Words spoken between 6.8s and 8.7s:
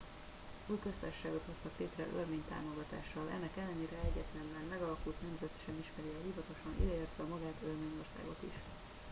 ide értve magát örményországot is